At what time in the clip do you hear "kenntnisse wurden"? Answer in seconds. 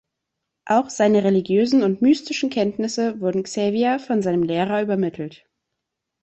2.49-3.43